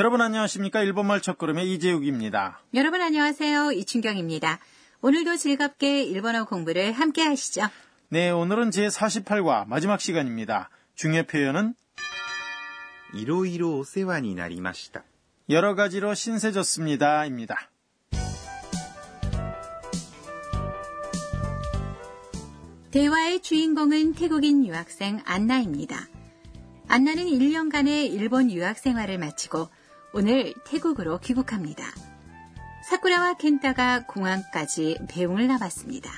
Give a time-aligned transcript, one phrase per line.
[0.00, 0.80] 여러분 안녕하십니까?
[0.80, 2.62] 일본말 첫걸음의 이재욱입니다.
[2.72, 3.72] 여러분 안녕하세요.
[3.72, 4.58] 이춘경입니다.
[5.02, 7.68] 오늘도 즐겁게 일본어 공부를 함께 하시죠.
[8.08, 10.70] 네, 오늘은 제48과 마지막 시간입니다.
[10.94, 11.74] 중요 표현은
[13.12, 15.04] 이로이로 오세완이 나리마시다.
[15.50, 17.68] 여러 가지로 신세졌습니다입니다.
[22.90, 26.08] 대화의 주인공은 태국인 유학생 안나입니다.
[26.88, 29.68] 안나는 1년간의 일본 유학 생활을 마치고
[30.13, 31.83] 오늘 태국으로 귀국합니다.
[32.89, 36.11] 사쿠라와 켄타가 공항까지 배웅을 나봤습니다.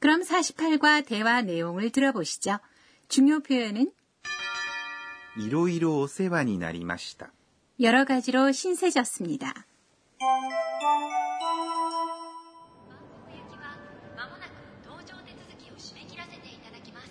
[0.00, 2.58] 그럼 48과 대화 내용을 들어보시죠.
[3.08, 3.92] 중요 표현은
[5.38, 7.30] いろいろお世話になりました。
[7.80, 9.54] 여러 가지로 신세졌습니다.
[10.18, 10.26] 行
[13.48, 13.76] きは
[14.16, 14.50] まもなく
[14.84, 17.10] 搭乗手続きを締め切らせていただきます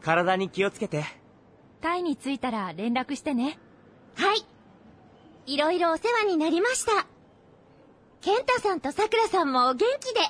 [0.00, 1.04] 体に気をつけて。
[1.80, 3.58] タイに着いたら連絡してね
[4.14, 4.44] はい
[5.46, 7.06] いろいろお世話になりました
[8.20, 10.20] ケンタさんとさくらさんもお元気で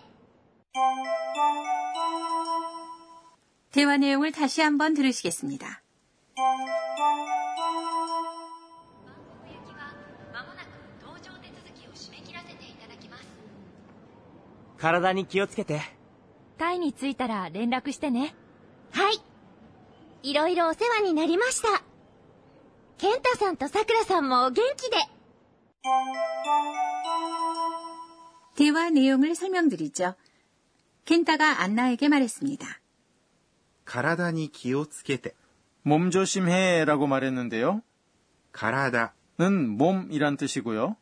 [3.73, 5.83] 대화 내용을 다시 한번 들으시겠습니다.
[6.35, 6.43] 行
[9.67, 9.95] きは
[10.33, 10.69] まもなく
[11.03, 13.25] 搭乗手続きを締め切らせていただきます
[14.79, 15.81] 体に気をつけて。
[16.59, 18.35] タイに着いたら連絡してね
[18.93, 19.21] はい
[20.23, 21.83] いろいろお世話になりました
[22.99, 24.97] ケンタさんとさくらさんもお元気で
[28.55, 30.15] 대화 내용을 설명드리죠.
[31.05, 32.67] 켄타가 안나에게 말했습니다.
[33.85, 35.35] 体に気をつけて。
[35.83, 37.83] 몸 조심해 라고 말했는데요.
[38.53, 40.97] 体 는 몸이란 뜻이고요.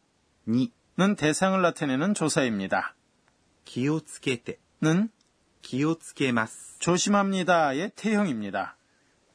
[0.46, 2.94] に 는 대상을 나타내는 조사입니다.
[3.66, 4.58] 気をつけて。
[4.80, 5.10] 는
[5.60, 6.78] 気をつけます。
[6.78, 8.76] 조심합니다의 태형입니다.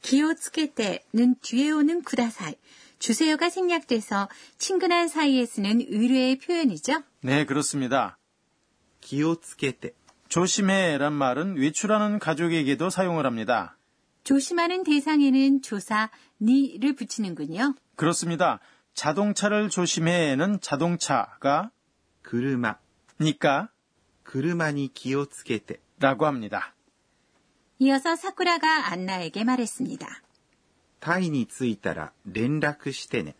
[0.02, 2.54] 기호츠케테는 뒤에 오는 구다사이,
[2.98, 4.28] 주세요가 생략돼서
[4.58, 7.02] 친근한 사이에 쓰는 의뢰의 표현이죠.
[7.22, 8.18] 네, 그렇습니다.
[9.00, 9.94] 気をつけて。
[10.28, 13.76] 조심해란 말은 외출하는 가족에게도 사용을 합니다.
[14.24, 16.10] 조심하는 대상에는 조사
[16.40, 17.74] 니를 붙이는군요.
[17.94, 18.58] 그렇습니다.
[18.94, 21.70] 자동차를 조심해는 자동차가
[22.22, 22.78] 車。
[23.20, 23.68] 니까
[24.24, 25.80] 車に気をつけて。
[25.98, 26.74] 라고 합니다.
[27.80, 30.06] 이어서 사쿠라가 안나에게 말했습니다.
[31.00, 33.34] タイに着いたら連絡してね。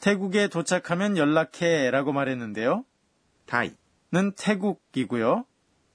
[0.00, 2.84] 태국에 도착하면 연락해 라고 말했는데요.
[3.46, 3.76] タイ
[4.12, 5.44] 는 태국이고요.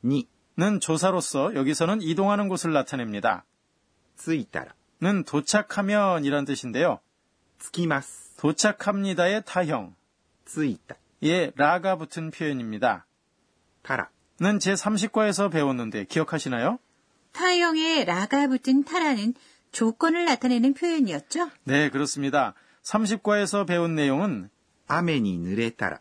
[0.04, 3.46] に 는 조사로서 여기서는 이동하는 곳을 나타냅니다.
[4.18, 7.00] 着いたら 는 도착하면 이란 뜻인데요.
[7.60, 8.36] 着きます。
[8.38, 9.96] 도착합니다의 타형,
[10.46, 10.98] 着いた。
[11.24, 13.06] 예, 라가 붙은 표현입니다.
[13.84, 14.10] たら
[14.42, 16.80] 는 제30과에서 배웠는데 기억하시나요?
[17.35, 19.35] 타이형에 라가 붙은 타라는
[19.73, 21.51] 조건을 나타내는 표현이었죠?
[21.65, 22.55] 네, 그렇습니다.
[22.83, 24.49] 30과에서 배운 내용은
[24.87, 25.99] 아멘이 느레따라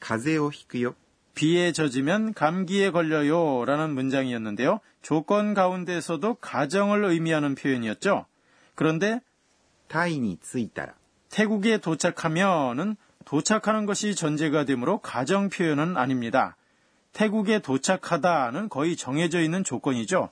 [0.00, 0.94] 가세오 히크요
[1.34, 4.80] 비에 젖으면 감기에 걸려요 라는 문장이었는데요.
[5.02, 8.24] 조건 가운데서도 가정을 의미하는 표현이었죠.
[8.74, 9.20] 그런데
[9.88, 10.94] 타인이 쓰이따라
[11.28, 12.96] 태국에 도착하면은
[13.26, 16.56] 도착하는 것이 전제가 되므로 가정 표현은 아닙니다.
[17.12, 20.30] 태국에 도착하다는 거의 정해져 있는 조건이죠.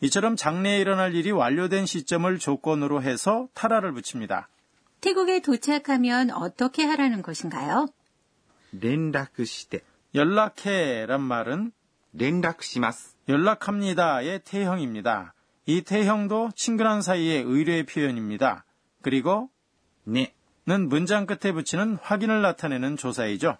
[0.00, 4.48] 이처럼 장래에 일어날 일이 완료된 시점을 조건으로 해서 타라를 붙입니다.
[5.00, 7.88] 태국에 도착하면 어떻게 하라는 것인가요?
[8.72, 9.82] 連絡して。
[10.14, 11.72] 연락해란 말은
[12.16, 13.16] 連絡します。
[13.28, 15.34] 연락합니다의 태형입니다.
[15.66, 18.64] 이 태형도 친근한 사이의 의뢰 표현입니다.
[19.02, 19.50] 그리고
[20.06, 20.34] ね。
[20.66, 23.58] 는 문장 끝에 붙이는 확인을 나타내는 조사이죠.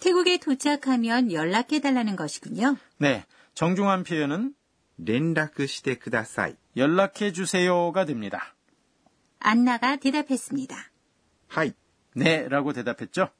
[0.00, 2.76] 태국에 도착하면 연락해달라는 것이군요.
[2.98, 3.24] 네,
[3.54, 4.52] 정중한 표현은
[4.98, 6.56] 連絡してください。
[6.76, 8.54] 연락해 주세요가 됩니다.
[9.40, 10.76] 안나가 대답했습니다.
[11.48, 11.74] はい。
[12.16, 13.30] 네, 라고 대답했죠.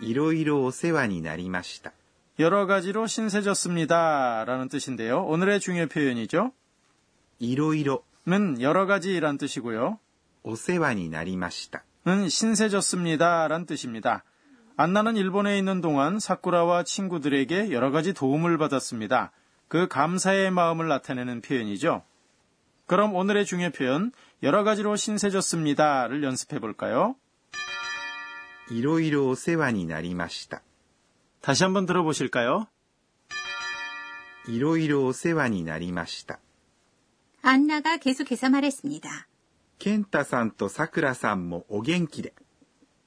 [0.00, 1.92] いろいろお世話になりました。
[2.38, 4.44] 여러 가지로 신세졌습니다.
[4.46, 5.24] 라는 뜻인데요.
[5.24, 6.52] 오늘의 중요 표현이죠.
[7.38, 9.98] いろいろ 는 여러 가지란 뜻이고요.
[10.44, 11.84] お世話になりました。
[12.06, 13.48] 는 신세졌습니다.
[13.48, 14.24] 란 뜻입니다.
[14.76, 19.32] 안나는 일본에 있는 동안 사쿠라와 친구들에게 여러 가지 도움을 받았습니다.
[19.68, 22.04] 그 감사의 마음을 나타내는 표현이죠.
[22.86, 24.12] 그럼 오늘의 중요 표현,
[24.42, 27.16] 여러 가지로 신세졌습니다를 연습해 볼까요?
[28.70, 30.62] いろいろお世話になりました。
[31.40, 32.68] 다시 한번 들어보실까요?
[34.48, 36.38] いろいろお世話になりました。
[37.42, 39.26] 안나가 계속해서 말했습니다.
[39.78, 42.34] 健太さんとさくらさんもお元気で。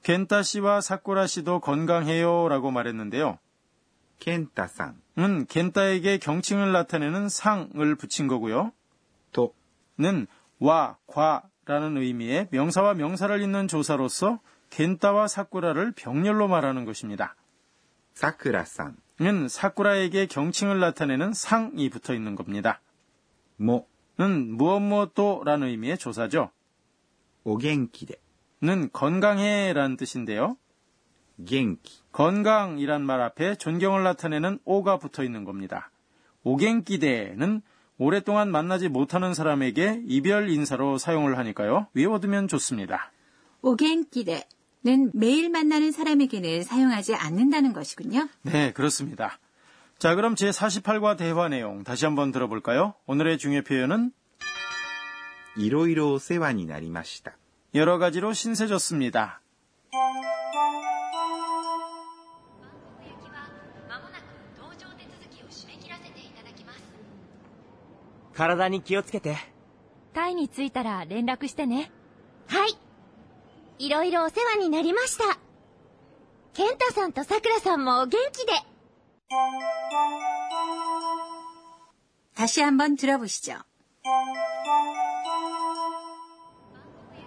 [0.02, 3.38] 켄타 씨와 사쿠라 씨도 건강해요 라고 말했는데요.
[4.21, 8.71] 겐타상은 겐타에게 음, 경칭을 나타내는 상을 붙인 거고요.
[9.31, 10.27] 도는
[10.59, 14.39] 와, 과라는 의미의 명사와 명사를 잇는 조사로서
[14.69, 17.35] 겐타와 사쿠라를 병렬로 말하는 것입니다.
[18.13, 22.79] 사쿠라상은 사쿠라에게 경칭을 나타내는 상이 붙어 있는 겁니다.
[23.57, 26.51] 모는 무엇 무엇도라는 의미의 조사죠.
[27.43, 30.57] 오겐키데는 건강해라는 뜻인데요.
[31.45, 32.01] 갱기.
[32.11, 35.91] 건강이란 말 앞에 존경을 나타내는 오가 붙어 있는 겁니다.
[36.43, 37.61] 오갱기대는
[37.97, 41.87] 오랫동안 만나지 못하는 사람에게 이별 인사로 사용을 하니까요.
[41.93, 43.11] 외워두면 좋습니다.
[43.61, 48.27] 오갱기대는 매일 만나는 사람에게는 사용하지 않는다는 것이군요.
[48.41, 49.37] 네, 그렇습니다.
[49.99, 52.95] 자, 그럼 제48과 대화 내용 다시 한번 들어볼까요?
[53.05, 54.11] 오늘의 중요 표현은
[55.57, 57.37] 이로이로 세완이 나리마시다.
[57.75, 59.41] 여러 가지로 신세졌습니다.
[68.40, 69.36] 体に気をつけて。
[70.16, 71.90] タイに着いたら連絡してね
[72.46, 72.78] はい
[73.78, 75.38] いろいろお世話になりました
[76.54, 78.52] ケンタさんとさくらさんもお元気で
[82.34, 83.52] 다시 한번 들어보시죠.
[83.52, 84.10] 行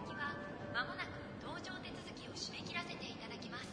[0.07, 0.33] きは
[0.74, 1.10] まもなく
[1.44, 3.68] 搭乗手続きを締め切らせていただきます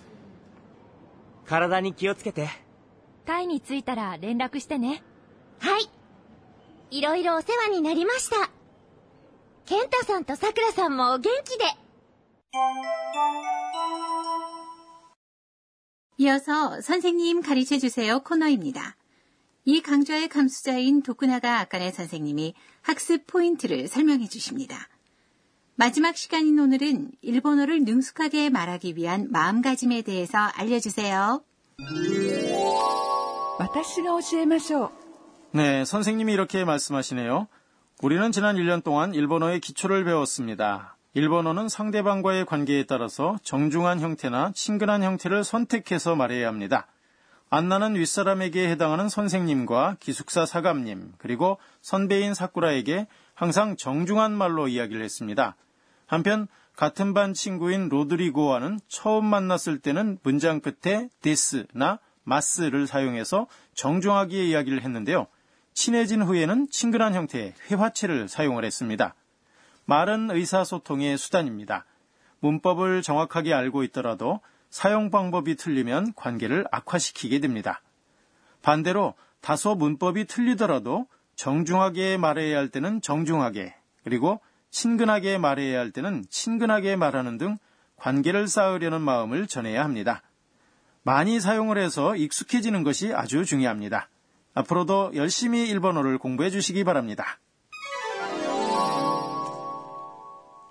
[1.46, 2.48] 体に気をつけて。
[3.24, 5.02] タイに着いたら連絡してね
[5.60, 5.90] はい
[6.90, 8.50] いろいろお世話になりました
[9.66, 11.64] ケンタさんとさくらさんもお元気で
[16.18, 18.96] 이어서 선생님 가르쳐 주세요 코너입니다.
[19.66, 24.88] 이 강좌의 감수자인 도쿠나가 아까네 선생님이 학습 포인트를 설명해 주십니다.
[25.74, 31.42] 마지막 시간인 오늘은 일본어를 능숙하게 말하기 위한 마음가짐에 대해서 알려주세요.
[33.58, 34.99] 私が教えましょう。
[35.53, 37.45] 네, 선생님이 이렇게 말씀하시네요.
[38.01, 40.95] 우리는 지난 1년 동안 일본어의 기초를 배웠습니다.
[41.13, 46.87] 일본어는 상대방과의 관계에 따라서 정중한 형태나 친근한 형태를 선택해서 말해야 합니다.
[47.49, 55.57] 안나는 윗사람에게 해당하는 선생님과 기숙사 사감님, 그리고 선배인 사쿠라에게 항상 정중한 말로 이야기를 했습니다.
[56.07, 56.47] 한편
[56.77, 65.27] 같은 반 친구인 로드리고와는 처음 만났을 때는 문장 끝에 데스나 마스를 사용해서 정중하게 이야기를 했는데요.
[65.73, 69.15] 친해진 후에는 친근한 형태의 회화체를 사용을 했습니다.
[69.85, 71.85] 말은 의사소통의 수단입니다.
[72.39, 77.81] 문법을 정확하게 알고 있더라도 사용 방법이 틀리면 관계를 악화시키게 됩니다.
[78.61, 84.39] 반대로 다소 문법이 틀리더라도 정중하게 말해야 할 때는 정중하게, 그리고
[84.69, 87.57] 친근하게 말해야 할 때는 친근하게 말하는 등
[87.97, 90.21] 관계를 쌓으려는 마음을 전해야 합니다.
[91.03, 94.07] 많이 사용을 해서 익숙해지는 것이 아주 중요합니다.
[94.53, 97.39] 앞으로도 열심히 일본어를 공부해 주시기 바랍니다.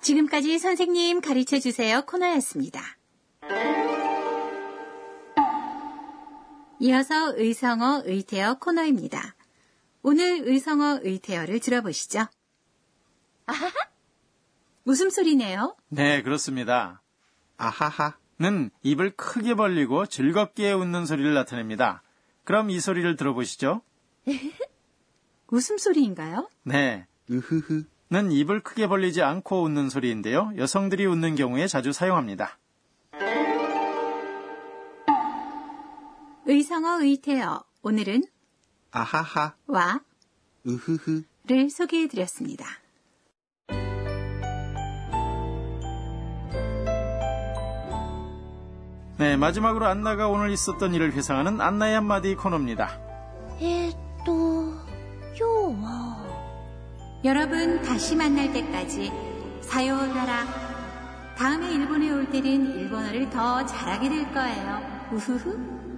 [0.02, 2.80] 지금까지 선생님 가르쳐 주세요 코너였습니다.
[6.80, 9.34] 이어서 의성어 의태어 코너입니다.
[10.02, 12.26] 오늘 의성어 의태어를 들어보시죠.
[13.46, 13.72] 아하하!
[14.84, 15.76] 무슨 소리네요?
[15.88, 17.02] 네, 그렇습니다.
[17.58, 22.02] 아하하는 입을 크게 벌리고 즐겁게 웃는 소리를 나타냅니다.
[22.50, 23.80] 그럼 이 소리를 들어보시죠.
[25.52, 26.48] 웃음소리인가요?
[26.64, 27.06] 네.
[27.30, 27.84] 으흐흐.
[28.10, 30.50] 는 입을 크게 벌리지 않고 웃는 소리인데요.
[30.56, 32.58] 여성들이 웃는 경우에 자주 사용합니다.
[36.46, 38.24] 의성어 의태어 오늘은
[38.90, 40.00] 아하하 와
[40.66, 42.66] 으흐흐 를 소개해 드렸습니다.
[49.20, 52.98] 네, 마지막으로 안나가 오늘 있었던 일을 회상하는 안나의 한마디 코너입니다.
[53.60, 54.72] 예, 에또
[55.38, 56.24] 요와
[57.22, 59.12] 여러분 다시 만날 때까지
[59.60, 60.46] 사요나라
[61.36, 64.80] 다음에 일본에 올 때는 일본어를 더 잘하게 될 거예요.
[65.12, 65.89] 우후후.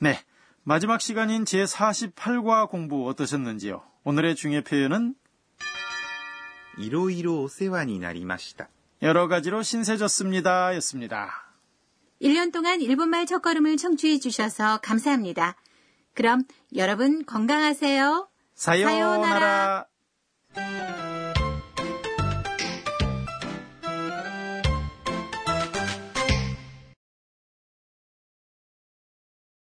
[0.00, 0.20] 네.
[0.62, 3.82] 마지막 시간인 제48과 공부 어떠셨는지요?
[4.04, 5.14] 오늘의 중의 표현은
[6.78, 8.68] 이로이로 오세완이 나리마시다.
[9.02, 10.74] 여러 가지로 신세졌습니다.
[10.76, 11.52] 였습니다.
[12.20, 15.56] 1년 동안 일본말 첫걸음을 청취해 주셔서 감사합니다.
[16.14, 16.42] 그럼
[16.76, 18.28] 여러분 건강하세요.
[18.54, 19.86] 사요나라.
[20.54, 21.07] 사요나라.